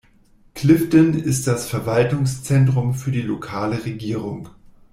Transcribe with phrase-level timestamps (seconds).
[0.55, 4.49] Clifden ist das Verwaltungszentrum für die lokale Regierung.